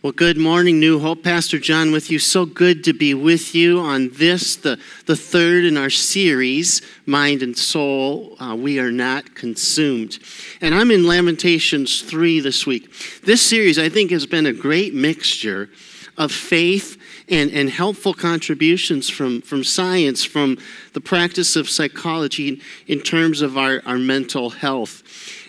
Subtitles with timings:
[0.00, 1.24] Well, good morning, New Hope.
[1.24, 2.20] Pastor John with you.
[2.20, 7.42] So good to be with you on this, the, the third in our series, Mind
[7.42, 8.36] and Soul.
[8.38, 10.20] Uh, we are not consumed.
[10.60, 12.92] And I'm in Lamentations 3 this week.
[13.24, 15.68] This series, I think, has been a great mixture
[16.16, 16.96] of faith
[17.28, 20.58] and, and helpful contributions from, from science, from
[20.92, 25.02] the practice of psychology in, in terms of our, our mental health.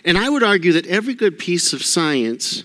[0.04, 2.64] And I would argue that every good piece of science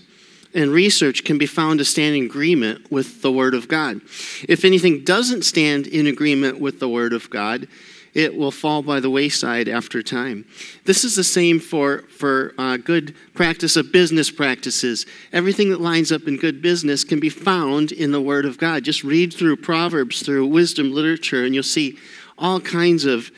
[0.55, 4.01] and research can be found to stand in agreement with the Word of God.
[4.47, 7.67] If anything doesn't stand in agreement with the Word of God,
[8.15, 10.45] it will fall by the wayside after time.
[10.85, 15.05] This is the same for, for uh, good practice of business practices.
[15.33, 18.85] Everything that lines up in good business can be found in the Word of God.
[18.85, 21.97] Just read through Proverbs, through wisdom literature, and you'll see
[22.37, 23.31] all kinds of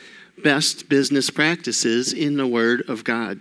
[0.43, 3.39] best business practices in the Word of God.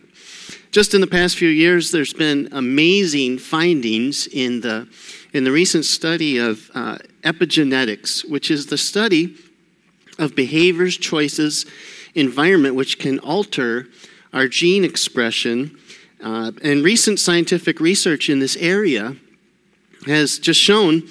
[0.70, 4.88] Just in the past few years, there's been amazing findings in the,
[5.32, 9.36] in the recent study of uh, epigenetics, which is the study
[10.18, 11.66] of behaviors, choices,
[12.14, 13.86] environment, which can alter
[14.32, 15.78] our gene expression.
[16.22, 19.16] Uh, and recent scientific research in this area
[20.06, 21.02] has just shown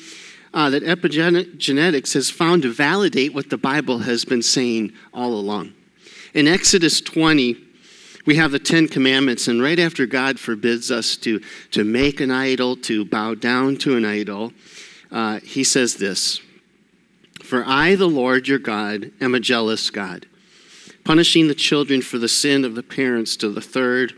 [0.53, 5.73] uh, that epigenetics has found to validate what the Bible has been saying all along.
[6.33, 7.57] In Exodus 20,
[8.25, 12.31] we have the Ten Commandments, and right after God forbids us to, to make an
[12.31, 14.51] idol, to bow down to an idol,
[15.11, 16.41] uh, he says this
[17.43, 20.25] For I, the Lord your God, am a jealous God,
[21.03, 24.13] punishing the children for the sin of the parents to the third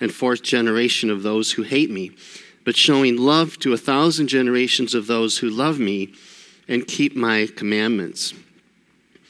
[0.00, 2.12] and fourth generation of those who hate me,
[2.64, 6.12] but showing love to a thousand generations of those who love me
[6.68, 8.34] and keep my commandments.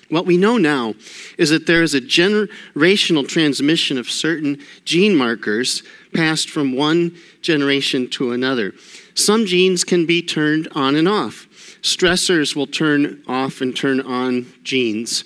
[0.09, 0.95] What we know now
[1.37, 5.83] is that there is a generational transmission of certain gene markers
[6.15, 8.73] passed from one generation to another.
[9.15, 11.47] Some genes can be turned on and off.
[11.83, 15.25] Stressors will turn off and turn on genes.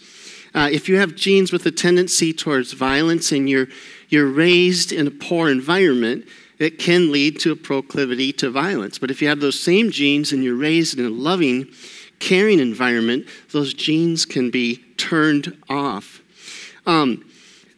[0.54, 3.68] Uh, if you have genes with a tendency towards violence and you're,
[4.08, 6.26] you're raised in a poor environment,
[6.58, 8.98] it can lead to a proclivity to violence.
[8.98, 11.68] But if you have those same genes and you're raised in a loving
[12.22, 16.20] caring environment, those genes can be turned off.
[16.86, 17.24] Um,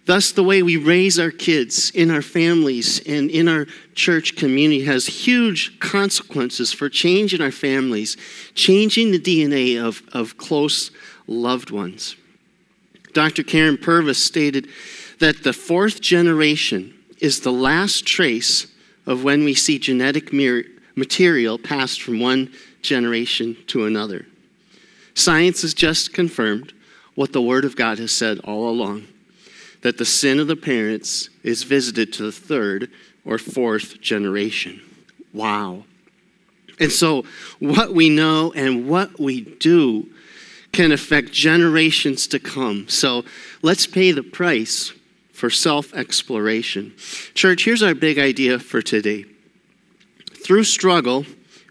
[0.05, 4.85] thus, the way we raise our kids in our families and in our church community
[4.85, 8.19] has huge consequences for changing our families,
[8.55, 10.91] changing the DNA of, of close
[11.27, 12.15] loved ones.
[13.15, 13.45] Dr.
[13.45, 14.69] Karyn Purvis stated
[15.21, 18.67] that the fourth generation is the last trace
[19.07, 20.33] of when we see genetic
[20.97, 22.53] material passed from one
[22.83, 24.27] generation to another.
[25.15, 26.73] Science has just confirmed
[27.15, 29.07] what the Word of God has said all along
[29.85, 32.91] that the sin of the parents is visited to the third
[33.25, 34.81] or fourth generation.
[35.33, 35.85] Wow.
[36.81, 37.25] And so,
[37.59, 40.09] what we know and what we do
[40.73, 42.89] can affect generations to come.
[42.89, 43.25] So,
[43.63, 44.93] let's pay the price
[45.33, 46.95] for self exploration.
[47.35, 49.27] Church, here's our big idea for today.
[50.33, 51.27] Through struggle,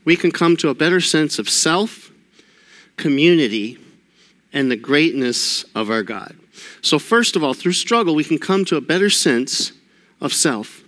[0.06, 2.12] we can come to a better sense of self
[2.98, 3.78] community,
[4.54, 6.36] and the greatness of our God.
[6.82, 9.72] So, first of all, through struggle, we can come to a better sense
[10.22, 10.84] of self.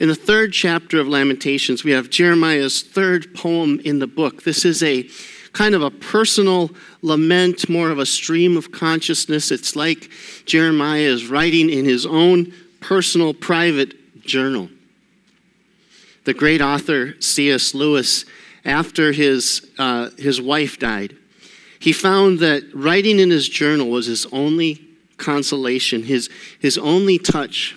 [0.00, 4.42] In the third chapter of Lamentations, we have Jeremiah's third poem in the book.
[4.42, 5.08] This is a
[5.52, 6.70] kind of a personal
[7.00, 9.50] lament, more of a stream of consciousness.
[9.50, 10.10] It's like
[10.44, 14.68] Jeremiah is writing in his own personal, private journal.
[16.24, 17.72] The great author C.S.
[17.72, 18.24] Lewis
[18.64, 21.16] after his, uh, his wife died.
[21.78, 24.80] He found that writing in his journal was his only
[25.18, 27.76] consolation, his, his only touch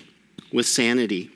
[0.52, 1.30] with sanity.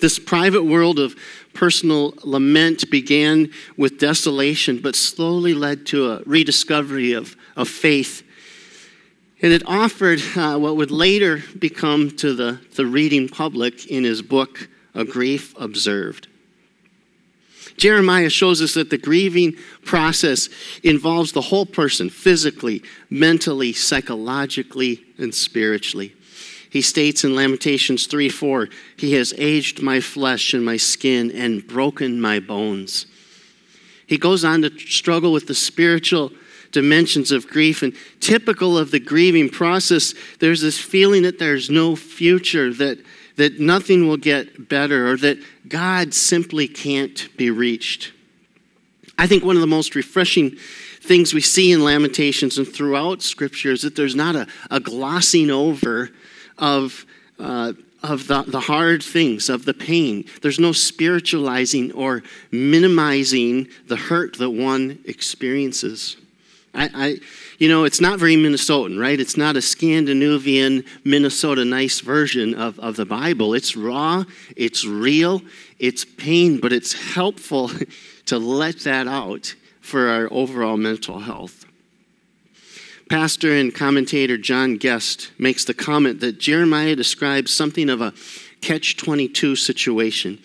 [0.00, 1.16] This private world of
[1.54, 8.22] personal lament began with desolation, but slowly led to a rediscovery of, of faith.
[9.40, 14.22] And it offered uh, what would later become to the, the reading public in his
[14.22, 16.28] book, A Grief Observed.
[17.76, 20.48] Jeremiah shows us that the grieving process
[20.82, 26.14] involves the whole person physically, mentally, psychologically, and spiritually.
[26.70, 31.66] He states in Lamentations 3 4, He has aged my flesh and my skin and
[31.66, 33.06] broken my bones.
[34.06, 36.32] He goes on to struggle with the spiritual
[36.72, 37.82] dimensions of grief.
[37.82, 42.98] And typical of the grieving process, there's this feeling that there's no future, that
[43.36, 45.38] that nothing will get better or that
[45.68, 48.12] God simply can't be reached.
[49.18, 50.56] I think one of the most refreshing
[51.00, 55.50] things we see in Lamentations and throughout Scripture is that there's not a, a glossing
[55.50, 56.10] over
[56.58, 57.04] of,
[57.38, 60.24] uh, of the, the hard things, of the pain.
[60.42, 66.16] There's no spiritualizing or minimizing the hurt that one experiences.
[66.74, 67.16] I, I,
[67.62, 69.20] you know, it's not very Minnesotan, right?
[69.20, 73.54] It's not a Scandinavian, Minnesota nice version of, of the Bible.
[73.54, 74.24] It's raw,
[74.56, 75.42] it's real,
[75.78, 77.70] it's pain, but it's helpful
[78.26, 81.64] to let that out for our overall mental health.
[83.08, 88.12] Pastor and commentator John Guest makes the comment that Jeremiah describes something of a
[88.60, 90.40] catch 22 situation.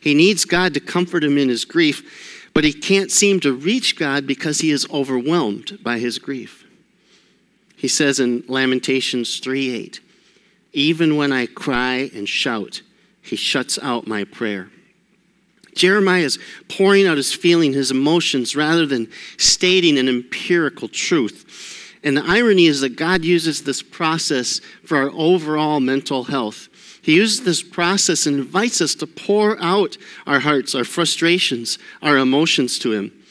[0.00, 3.98] He needs God to comfort him in his grief, but he can't seem to reach
[3.98, 6.61] God because he is overwhelmed by his grief.
[7.82, 10.00] He says in Lamentations 3 8,
[10.72, 12.80] Even when I cry and shout,
[13.20, 14.70] he shuts out my prayer.
[15.74, 16.38] Jeremiah is
[16.68, 21.98] pouring out his feeling, his emotions, rather than stating an empirical truth.
[22.04, 26.68] And the irony is that God uses this process for our overall mental health.
[27.02, 32.16] He uses this process and invites us to pour out our hearts, our frustrations, our
[32.16, 33.21] emotions to Him.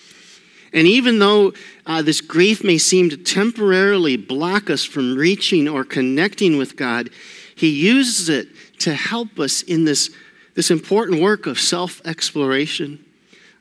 [0.73, 1.53] And even though
[1.85, 7.09] uh, this grief may seem to temporarily block us from reaching or connecting with God,
[7.55, 8.47] He uses it
[8.79, 10.09] to help us in this,
[10.55, 13.03] this important work of self exploration,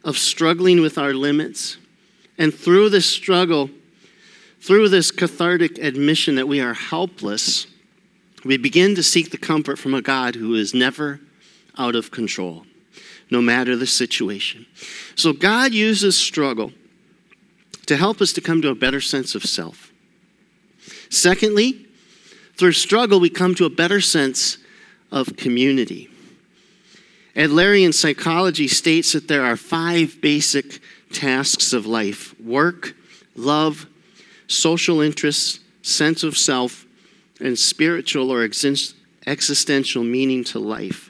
[0.05, 1.79] of struggling with our limits.
[2.39, 3.71] And through this struggle,
[4.61, 7.67] through this cathartic admission that we are helpless,
[8.45, 11.21] we begin to seek the comfort from a God who is never
[11.77, 12.65] out of control,
[13.31, 14.65] no matter the situation.
[15.17, 16.73] So God uses struggle
[17.91, 19.91] to help us to come to a better sense of self.
[21.09, 21.87] Secondly,
[22.55, 24.59] through struggle, we come to a better sense
[25.11, 26.09] of community.
[27.35, 30.81] Adlerian psychology states that there are five basic
[31.13, 32.95] tasks of life work,
[33.35, 33.89] love,
[34.47, 36.87] social interests, sense of self,
[37.41, 38.45] and spiritual or
[39.27, 41.10] existential meaning to life.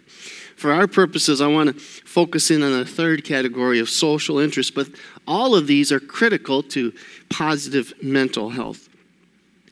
[0.61, 4.75] For our purposes, I want to focus in on a third category of social interest,
[4.75, 4.91] but
[5.27, 6.93] all of these are critical to
[7.31, 8.91] positive mental health.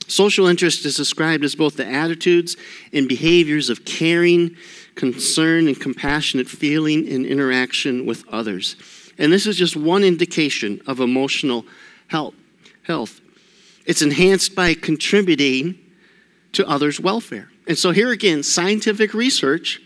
[0.07, 2.57] Social interest is described as both the attitudes
[2.91, 4.57] and behaviors of caring,
[4.95, 8.75] concern, and compassionate feeling and interaction with others.
[9.19, 11.67] And this is just one indication of emotional
[12.07, 13.21] health.
[13.85, 15.77] It's enhanced by contributing
[16.53, 17.51] to others' welfare.
[17.67, 19.83] And so, here again, scientific research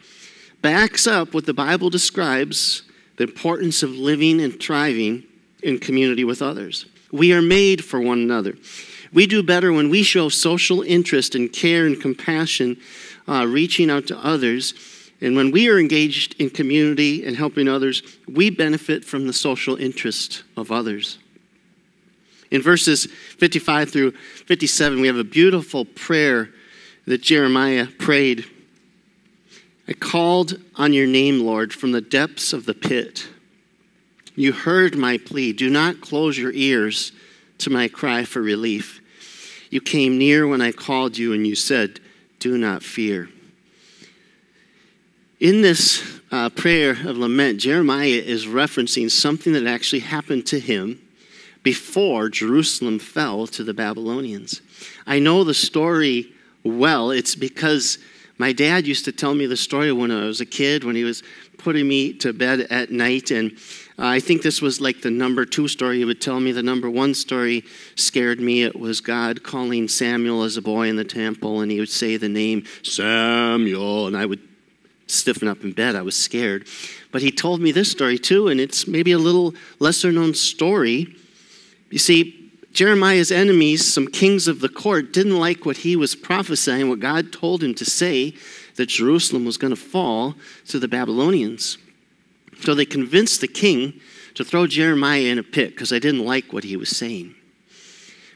[0.64, 2.82] backs up what the Bible describes
[3.18, 5.24] the importance of living and thriving
[5.62, 6.88] in community with others.
[7.12, 8.56] We are made for one another.
[9.14, 12.78] We do better when we show social interest and care and compassion,
[13.28, 14.74] uh, reaching out to others.
[15.22, 19.76] And when we are engaged in community and helping others, we benefit from the social
[19.76, 21.20] interest of others.
[22.50, 26.50] In verses 55 through 57, we have a beautiful prayer
[27.06, 28.46] that Jeremiah prayed.
[29.88, 33.28] I called on your name, Lord, from the depths of the pit.
[34.36, 35.54] You heard my plea.
[35.54, 37.12] Do not close your ears
[37.60, 39.02] to my cry for relief.
[39.70, 42.00] You came near when I called you, and you said,
[42.40, 43.30] Do not fear.
[45.40, 51.02] In this uh, prayer of lament, Jeremiah is referencing something that actually happened to him
[51.64, 54.62] before Jerusalem fell to the Babylonians.
[55.06, 56.32] I know the story
[56.64, 57.12] well.
[57.12, 57.98] It's because
[58.44, 61.06] my dad used to tell me the story when I was a kid, when he
[61.06, 61.24] was
[61.58, 63.32] putting me to bed at night.
[63.32, 63.54] And
[63.98, 66.52] uh, I think this was like the number two story he would tell me.
[66.52, 67.64] The number one story
[67.96, 68.64] scared me.
[68.64, 72.18] It was God calling Samuel as a boy in the temple, and he would say
[72.18, 74.42] the name Samuel, and I would
[75.08, 75.96] stiffen up in bed.
[75.96, 76.68] I was scared.
[77.14, 81.16] But he told me this story too, and it's maybe a little lesser known story.
[81.90, 82.43] You see,
[82.74, 87.32] Jeremiah's enemies, some kings of the court, didn't like what he was prophesying, what God
[87.32, 88.34] told him to say,
[88.76, 90.34] that Jerusalem was going to fall
[90.68, 91.78] to the Babylonians.
[92.62, 94.02] So they convinced the king
[94.34, 97.36] to throw Jeremiah in a pit because they didn't like what he was saying.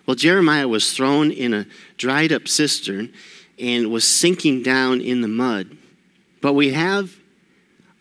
[0.05, 1.65] Well, Jeremiah was thrown in a
[1.97, 3.11] dried up cistern
[3.59, 5.75] and was sinking down in the mud.
[6.41, 7.17] But we have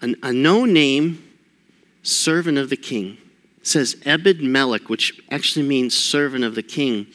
[0.02, 1.22] an, a no name
[2.02, 3.16] servant of the king
[3.66, 7.06] says Ebed Melech, which actually means servant of the king,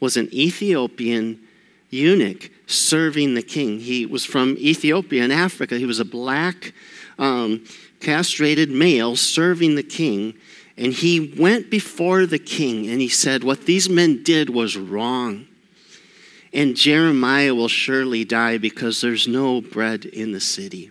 [0.00, 1.40] was an Ethiopian
[1.90, 3.80] eunuch serving the king.
[3.80, 5.76] He was from Ethiopia in Africa.
[5.78, 6.72] He was a black,
[7.18, 7.64] um,
[8.00, 10.34] castrated male serving the king.
[10.76, 15.46] And he went before the king and he said, What these men did was wrong.
[16.52, 20.90] And Jeremiah will surely die because there's no bread in the city.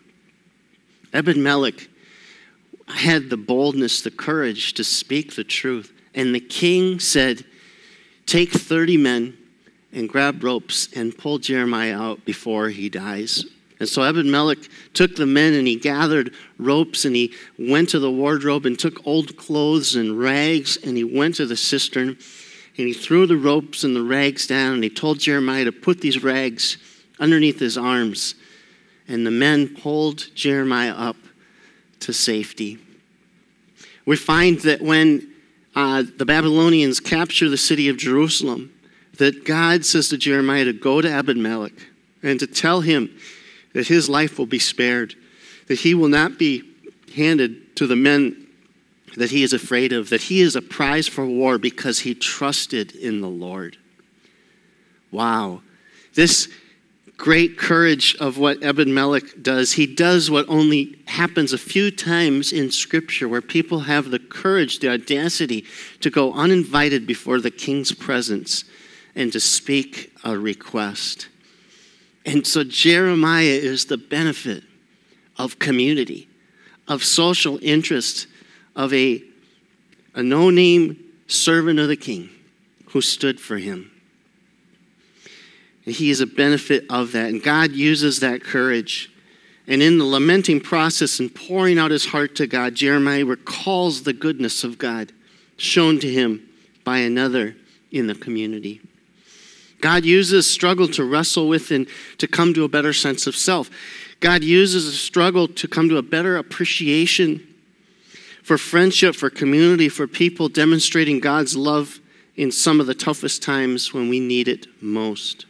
[1.13, 1.87] Ebed Melech
[2.87, 5.93] had the boldness, the courage to speak the truth.
[6.15, 7.45] And the king said,
[8.25, 9.37] Take 30 men
[9.91, 13.45] and grab ropes and pull Jeremiah out before he dies.
[13.79, 14.57] And so Abimelech
[14.93, 19.05] took the men and he gathered ropes and he went to the wardrobe and took
[19.05, 23.83] old clothes and rags and he went to the cistern and he threw the ropes
[23.83, 26.77] and the rags down and he told Jeremiah to put these rags
[27.19, 28.35] underneath his arms.
[29.07, 31.15] And the men pulled Jeremiah up
[32.01, 32.79] to safety.
[34.05, 35.33] We find that when
[35.75, 38.73] uh, the Babylonians capture the city of Jerusalem,
[39.17, 41.73] that God says to Jeremiah to go to Abimelech
[42.23, 43.17] and to tell him
[43.73, 45.15] that his life will be spared,
[45.67, 46.63] that he will not be
[47.15, 48.47] handed to the men
[49.17, 52.95] that he is afraid of, that he is a prize for war because he trusted
[52.95, 53.77] in the Lord.
[55.11, 55.63] Wow.
[56.13, 56.49] This
[57.17, 59.73] great courage of what Abimelech does.
[59.73, 64.79] He does what only happens a few times in Scripture, where people have the courage,
[64.79, 65.65] the audacity
[66.01, 68.63] to go uninvited before the king's presence
[69.15, 71.27] and to speak a request.
[72.25, 74.63] And so Jeremiah is the benefit
[75.37, 76.29] of community,
[76.87, 78.27] of social interest,
[78.75, 79.23] of a,
[80.13, 82.29] a no name servant of the king
[82.89, 83.91] who stood for him.
[85.87, 87.29] And he is a benefit of that.
[87.29, 89.09] And God uses that courage.
[89.67, 94.11] And in the lamenting process and pouring out his heart to God, Jeremiah recalls the
[94.11, 95.13] goodness of God
[95.55, 96.45] shown to him
[96.83, 97.55] by another
[97.89, 98.81] in the community.
[99.79, 103.69] God uses struggle to wrestle with and to come to a better sense of self.
[104.19, 107.47] God uses a struggle to come to a better appreciation
[108.43, 112.01] for friendship, for community, for people demonstrating God's love
[112.35, 115.46] in some of the toughest times when we need it most.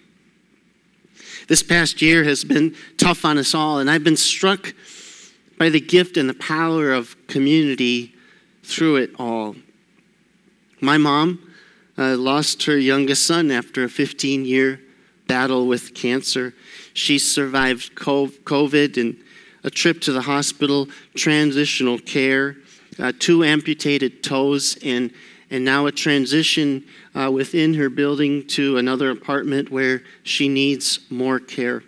[1.47, 4.73] This past year has been tough on us all, and I've been struck
[5.57, 8.13] by the gift and the power of community
[8.63, 9.55] through it all.
[10.81, 11.53] My mom
[11.97, 14.81] uh, lost her youngest son after a 15 year
[15.27, 16.53] battle with cancer.
[16.93, 19.17] She survived COVID and
[19.63, 22.57] a trip to the hospital, transitional care,
[22.99, 25.11] uh, two amputated toes, and
[25.49, 26.83] and now a transition
[27.15, 31.83] uh, within her building to another apartment where she needs more care.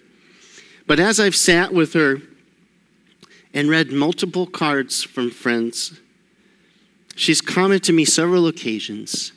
[0.88, 2.22] But as I've sat with her
[3.54, 6.00] and read multiple cards from friends,
[7.16, 9.34] she's commented to me several occasions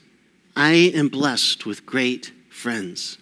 [0.55, 3.17] I am blessed with great friends.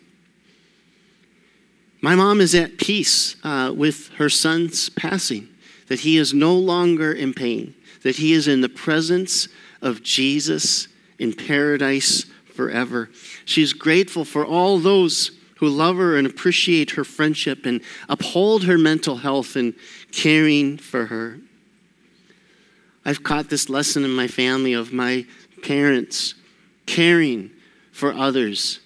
[2.00, 5.48] My mom is at peace uh, with her son's passing,
[5.86, 9.48] that he is no longer in pain, that he is in the presence
[9.82, 10.88] of Jesus
[11.20, 12.24] in paradise
[12.54, 13.10] forever.
[13.44, 18.78] She's grateful for all those who love her and appreciate her friendship and uphold her
[18.78, 19.74] mental health and
[20.10, 21.38] caring for her.
[23.04, 25.26] I've caught this lesson in my family of my
[25.62, 26.34] parents
[26.86, 27.50] caring
[27.92, 28.80] for others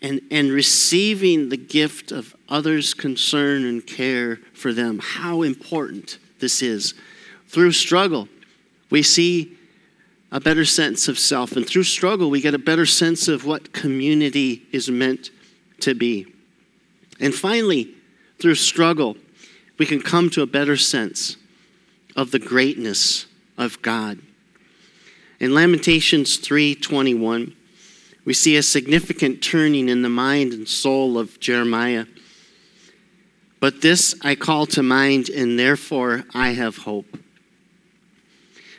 [0.00, 5.00] and, and receiving the gift of others' concern and care for them.
[5.02, 6.94] How important this is.
[7.48, 8.28] Through struggle,
[8.90, 9.57] we see
[10.30, 11.52] a better sense of self.
[11.52, 15.30] And through struggle, we get a better sense of what community is meant
[15.80, 16.26] to be.
[17.20, 17.94] And finally,
[18.38, 19.16] through struggle,
[19.78, 21.36] we can come to a better sense
[22.16, 24.18] of the greatness of God.
[25.40, 27.54] In Lamentations 3:21,
[28.24, 32.06] we see a significant turning in the mind and soul of Jeremiah.
[33.60, 37.18] But this I call to mind, and therefore I have hope.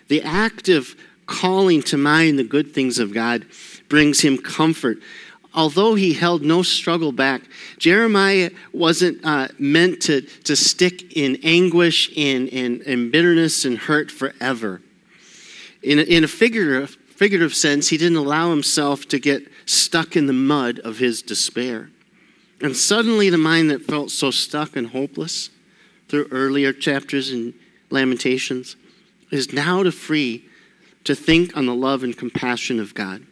[0.07, 0.95] The active
[1.29, 3.45] calling to mind the good things of God
[3.87, 4.97] brings him comfort.
[5.53, 7.41] Although he held no struggle back,
[7.77, 14.11] Jeremiah wasn't uh, meant to, to stick in anguish and, and, and bitterness and hurt
[14.11, 14.81] forever.
[15.81, 20.25] In a, in a figurative, figurative sense, he didn't allow himself to get stuck in
[20.27, 21.89] the mud of his despair.
[22.61, 25.49] And suddenly, the mind that felt so stuck and hopeless
[26.09, 27.53] through earlier chapters in
[27.89, 28.75] Lamentations
[29.31, 30.48] is now to free
[31.09, 33.25] to think on the love and compassion of God.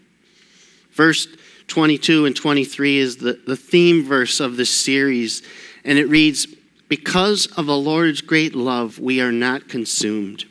[0.94, 1.28] Verse
[1.68, 5.44] 22 and 23 is the, the theme verse of this series,
[5.86, 6.48] and it reads
[6.90, 10.46] Because of the Lord's great love, we are not consumed.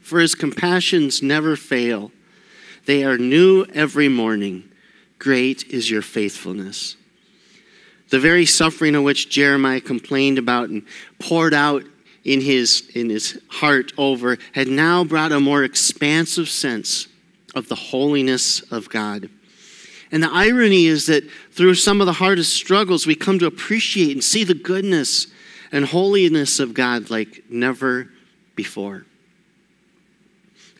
[0.00, 2.12] For his compassions never fail,
[2.86, 4.70] they are new every morning.
[5.18, 6.96] Great is your faithfulness.
[8.10, 10.86] The very suffering of which Jeremiah complained about and
[11.18, 11.82] poured out
[12.24, 17.08] in his, in his heart over had now brought a more expansive sense
[17.54, 19.28] of the holiness of God.
[20.10, 24.12] And the irony is that through some of the hardest struggles, we come to appreciate
[24.12, 25.26] and see the goodness
[25.72, 28.10] and holiness of God like never
[28.54, 29.06] before.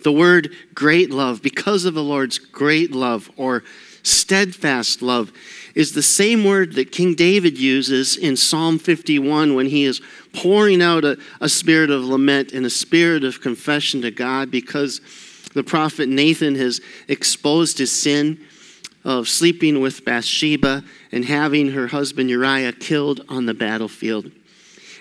[0.04, 3.64] The word great love, because of the Lord's great love, or
[4.02, 5.32] Steadfast love
[5.74, 10.00] is the same word that King David uses in Psalm 51 when he is
[10.32, 15.00] pouring out a, a spirit of lament and a spirit of confession to God because
[15.54, 18.40] the prophet Nathan has exposed his sin
[19.04, 24.30] of sleeping with Bathsheba and having her husband Uriah killed on the battlefield.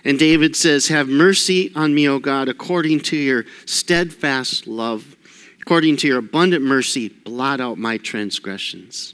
[0.04, 5.16] And David says, Have mercy on me, O God, according to your steadfast love.
[5.62, 9.14] According to your abundant mercy, blot out my transgressions.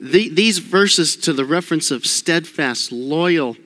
[0.00, 3.56] The, these verses to the reference of steadfast, loyal,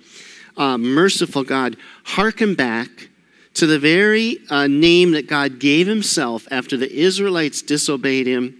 [0.56, 3.08] uh, merciful God harken back
[3.54, 8.56] to the very uh, name that God gave himself after the Israelites disobeyed him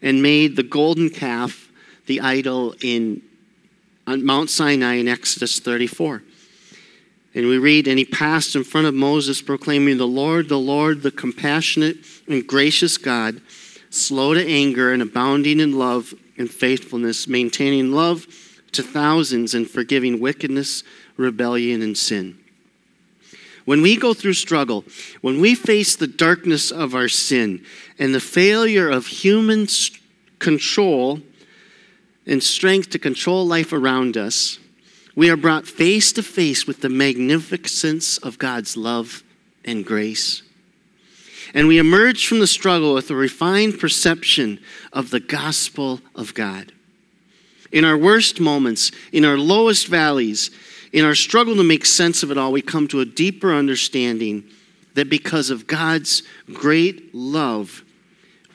[0.00, 1.68] and made the golden calf
[2.06, 3.22] the idol in
[4.06, 6.22] on Mount Sinai in Exodus 34.
[7.34, 11.02] And we read, And he passed in front of Moses, proclaiming, The Lord, the Lord,
[11.02, 11.96] the compassionate
[12.28, 13.40] and gracious God,
[13.94, 18.26] slow to anger and abounding in love and faithfulness, maintaining love
[18.72, 20.82] to thousands and forgiving wickedness,
[21.16, 22.38] rebellion, and sin.
[23.64, 24.84] When we go through struggle,
[25.22, 27.64] when we face the darkness of our sin
[27.98, 29.66] and the failure of human
[30.38, 31.20] control
[32.26, 34.58] and strength to control life around us,
[35.16, 39.22] we are brought face to face with the magnificence of God's love
[39.64, 40.42] and grace.
[41.54, 44.58] And we emerge from the struggle with a refined perception
[44.92, 46.72] of the gospel of God.
[47.70, 50.50] In our worst moments, in our lowest valleys,
[50.92, 54.44] in our struggle to make sense of it all, we come to a deeper understanding
[54.94, 57.84] that because of God's great love,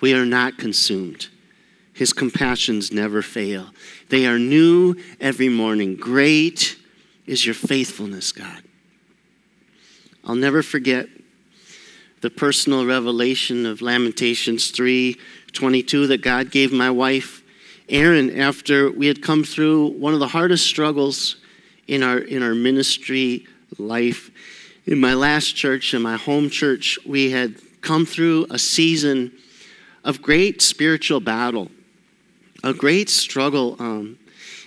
[0.01, 1.29] we are not consumed.
[1.94, 3.72] His compassions never fail.
[4.10, 5.96] They are new every morning.
[5.96, 6.77] Great
[7.25, 8.63] is your faithfulness, God.
[10.24, 11.08] I'll never forget
[12.22, 17.42] the personal revelation of Lamentations 3:22 that God gave my wife
[17.88, 21.38] Erin after we had come through one of the hardest struggles
[21.88, 23.48] in our in our ministry
[23.78, 24.32] life.
[24.86, 29.32] In my last church, in my home church, we had come through a season
[30.04, 31.70] of great spiritual battle
[32.64, 33.75] a great struggle.
[33.79, 34.18] Um,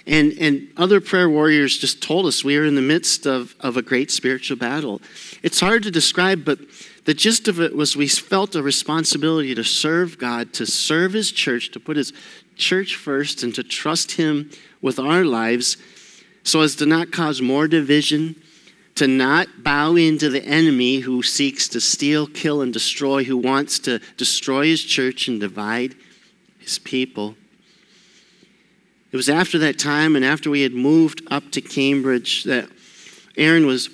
[0.06, 3.76] and, and other prayer warriors just told us we are in the midst of, of
[3.76, 5.00] a great spiritual battle.
[5.42, 6.58] It's hard to describe, but
[7.04, 11.32] the gist of it was we felt a responsibility to serve God, to serve His
[11.32, 12.12] church, to put His
[12.56, 15.76] church first, and to trust Him with our lives
[16.44, 18.36] so as to not cause more division,
[18.94, 23.78] to not bow into the enemy who seeks to steal, kill, and destroy, who wants
[23.80, 25.94] to destroy His church and divide
[26.58, 27.34] His people.
[29.10, 32.68] It was after that time and after we had moved up to Cambridge that
[33.36, 33.88] Erin was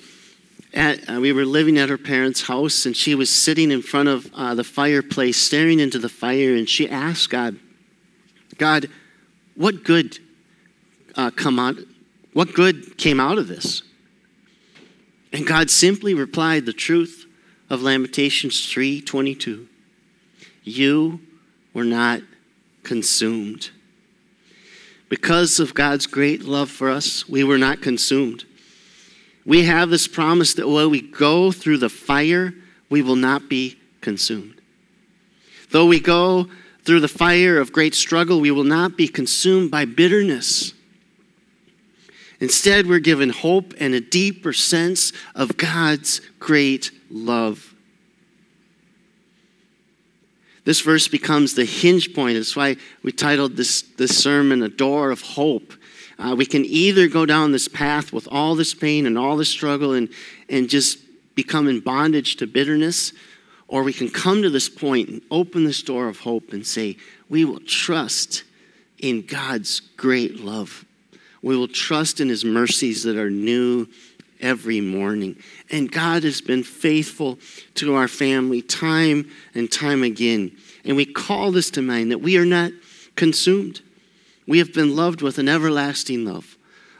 [0.74, 4.08] at, uh, we were living at her parents' house and she was sitting in front
[4.08, 7.58] of uh, the fireplace staring into the fire and she asked God,
[8.58, 8.90] God,
[9.54, 10.18] what good
[11.16, 11.76] uh, come out,
[12.32, 13.82] what good came out of this?
[15.32, 17.26] And God simply replied the truth
[17.68, 19.66] of Lamentations 3:22.
[20.64, 21.20] You
[21.74, 22.22] were not
[22.82, 23.70] consumed.
[25.08, 28.44] Because of God's great love for us, we were not consumed.
[29.48, 32.52] We have this promise that while we go through the fire,
[32.90, 34.60] we will not be consumed.
[35.70, 36.48] Though we go
[36.84, 40.74] through the fire of great struggle, we will not be consumed by bitterness.
[42.40, 47.74] Instead, we're given hope and a deeper sense of God's great love.
[50.66, 52.36] This verse becomes the hinge point.
[52.36, 55.72] That's why we titled this, this sermon A Door of Hope.
[56.18, 59.48] Uh, we can either go down this path with all this pain and all this
[59.48, 60.08] struggle and,
[60.48, 60.98] and just
[61.34, 63.12] become in bondage to bitterness,
[63.68, 66.96] or we can come to this point and open this door of hope and say,
[67.28, 68.42] We will trust
[68.98, 70.84] in God's great love.
[71.42, 73.86] We will trust in His mercies that are new
[74.40, 75.36] every morning.
[75.70, 77.38] And God has been faithful
[77.74, 80.56] to our family time and time again.
[80.84, 82.72] And we call this to mind that we are not
[83.14, 83.82] consumed.
[84.48, 86.56] We have been loved with an everlasting love,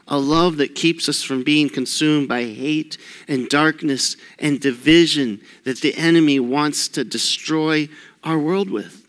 [0.07, 5.81] a love that keeps us from being consumed by hate and darkness and division that
[5.81, 7.89] the enemy wants to destroy
[8.23, 9.07] our world with.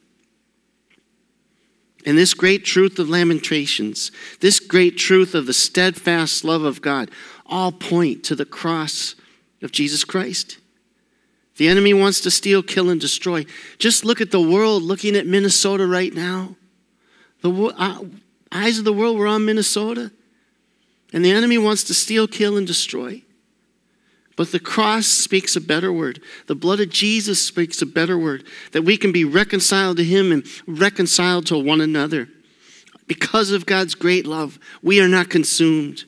[2.06, 7.10] And this great truth of Lamentations, this great truth of the steadfast love of God,
[7.44, 9.16] all point to the cross
[9.60, 10.56] of Jesus Christ.
[11.56, 13.44] The enemy wants to steal, kill, and destroy.
[13.78, 16.56] Just look at the world looking at Minnesota right now.
[17.42, 18.04] The uh,
[18.52, 20.12] eyes of the world were on Minnesota,
[21.12, 23.22] and the enemy wants to steal, kill, and destroy.
[24.36, 26.22] But the cross speaks a better word.
[26.46, 30.32] The blood of Jesus speaks a better word that we can be reconciled to Him
[30.32, 32.28] and reconciled to one another.
[33.06, 36.04] Because of God's great love, we are not consumed.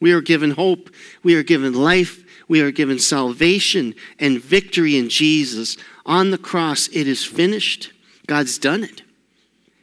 [0.00, 0.90] We are given hope.
[1.22, 2.24] We are given life.
[2.48, 5.76] We are given salvation and victory in Jesus.
[6.06, 7.92] On the cross, it is finished.
[8.26, 9.02] God's done it.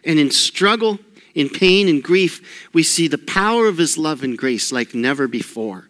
[0.04, 1.00] And in struggle,
[1.34, 5.28] in pain and grief, we see the power of His love and grace like never
[5.28, 5.90] before.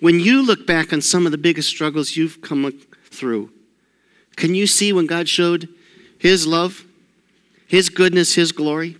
[0.00, 2.70] When you look back on some of the biggest struggles you've come
[3.10, 3.50] through,
[4.36, 5.68] can you see when God showed
[6.18, 6.84] His love,
[7.66, 8.96] His goodness, His glory?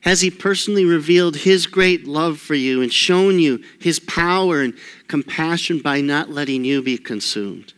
[0.00, 4.74] Has He personally revealed His great love for you and shown you His power and
[5.06, 7.72] compassion by not letting you be consumed?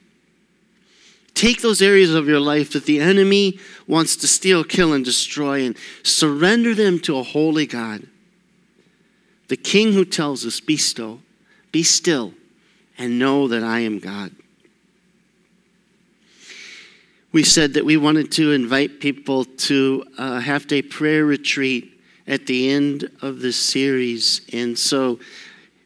[1.38, 5.64] Take those areas of your life that the enemy wants to steal, kill, and destroy
[5.64, 8.08] and surrender them to a holy God.
[9.46, 11.20] The King who tells us, Be still,
[11.70, 12.34] be still,
[12.98, 14.32] and know that I am God.
[17.30, 22.48] We said that we wanted to invite people to a half day prayer retreat at
[22.48, 24.40] the end of this series.
[24.52, 25.20] And so,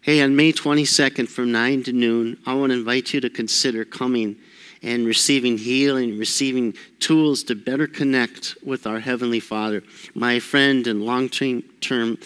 [0.00, 3.84] hey, on May 22nd from 9 to noon, I want to invite you to consider
[3.84, 4.36] coming
[4.82, 9.82] and receiving healing, receiving tools to better connect with our Heavenly Father.
[10.14, 12.18] My friend and long term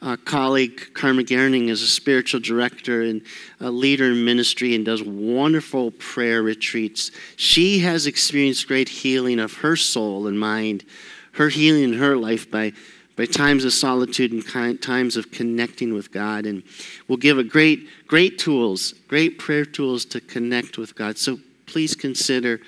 [0.00, 3.22] uh, colleague, Karma Gerning, is a spiritual director and
[3.60, 7.10] a leader in ministry and does wonderful prayer retreats.
[7.36, 10.84] She has experienced great healing of her soul and mind,
[11.32, 12.72] her healing in her life by
[13.16, 16.46] by times of solitude and times of connecting with God.
[16.46, 16.64] And
[17.06, 21.16] we'll give a great, great tools, great prayer tools to connect with God.
[21.16, 21.38] So
[21.74, 22.60] please consider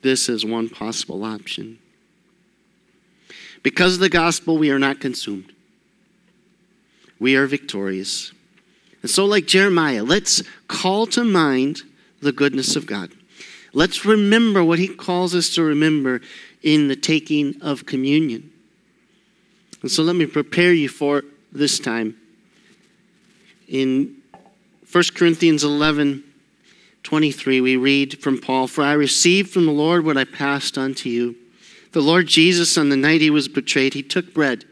[0.00, 1.78] this as one possible option.
[3.62, 5.52] Because of the gospel, we are not consumed.
[7.20, 8.32] We are victorious.
[9.02, 11.82] And so, like Jeremiah, let's call to mind
[12.22, 13.10] the goodness of God.
[13.74, 16.22] Let's remember what he calls us to remember
[16.62, 18.50] in the taking of communion.
[19.82, 22.16] And so, let me prepare you for this time.
[23.68, 24.22] In
[24.90, 26.24] 1 Corinthians 11,
[27.08, 30.92] 23, we read from Paul For I received from the Lord what I passed on
[30.96, 31.36] to you.
[31.92, 34.66] The Lord Jesus, on the night he was betrayed, he took bread.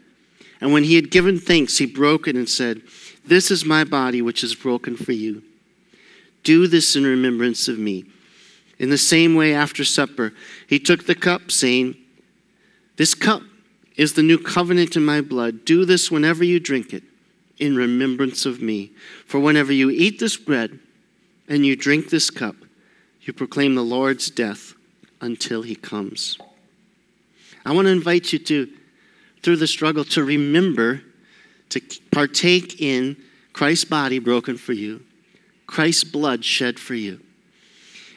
[0.61, 2.83] And when he had given thanks, he broke it and said,
[3.25, 5.41] This is my body, which is broken for you.
[6.43, 8.05] Do this in remembrance of me.
[8.77, 10.31] In the same way, after supper,
[10.67, 11.95] he took the cup, saying,
[12.97, 13.41] This cup
[13.95, 15.65] is the new covenant in my blood.
[15.65, 17.01] Do this whenever you drink it,
[17.57, 18.91] in remembrance of me.
[19.25, 20.77] For whenever you eat this bread,
[21.47, 22.55] and you drink this cup,
[23.21, 24.73] you proclaim the Lord's death
[25.21, 26.37] until he comes.
[27.65, 28.69] I want to invite you to,
[29.43, 31.01] through the struggle, to remember
[31.69, 31.81] to
[32.11, 33.17] partake in
[33.53, 35.03] Christ's body broken for you,
[35.65, 37.21] Christ's blood shed for you.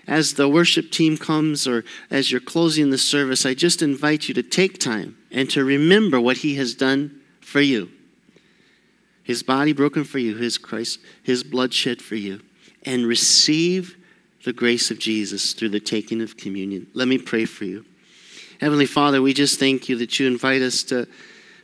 [0.07, 4.35] As the worship team comes or as you're closing the service, I just invite you
[4.35, 7.91] to take time and to remember what he has done for you.
[9.23, 12.41] His body broken for you, his Christ, his blood shed for you
[12.85, 13.97] and receive
[14.45, 16.87] the grace of Jesus through the taking of communion.
[16.95, 17.85] Let me pray for you.
[18.61, 21.07] Heavenly Father, we just thank you that you invite us to,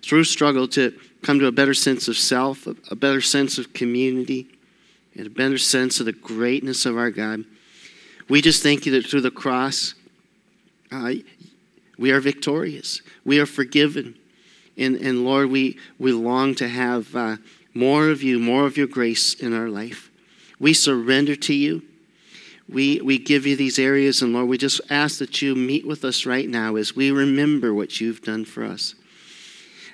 [0.02, 4.46] through struggle, to come to a better sense of self, a better sense of community,
[5.14, 7.44] and a better sense of the greatness of our God.
[8.29, 9.94] We just thank you that through the cross,
[10.90, 11.12] uh,
[11.98, 13.00] we are victorious.
[13.24, 14.16] We are forgiven.
[14.76, 17.37] And, and Lord, we, we long to have uh,
[17.72, 20.11] more of you, more of your grace in our life.
[20.58, 21.82] We surrender to you.
[22.68, 26.04] We, we give you these areas, and Lord, we just ask that you meet with
[26.04, 28.94] us right now as we remember what you've done for us.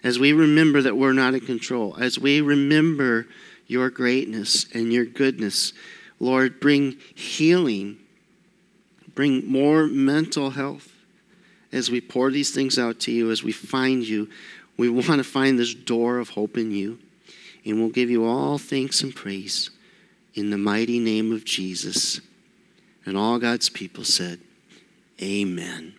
[0.03, 3.27] As we remember that we're not in control, as we remember
[3.66, 5.75] your greatness and your goodness,
[6.18, 7.98] Lord, bring healing,
[9.14, 10.92] bring more mental health
[11.72, 14.31] as we pour these things out to you, as we find you.
[14.79, 16.98] We want to find this door of hope in you,
[17.66, 19.70] and we'll give you all thanks and praise
[20.35, 22.21] in the mighty name of Jesus.
[23.05, 24.40] And all God's people said,
[25.21, 25.95] Amen.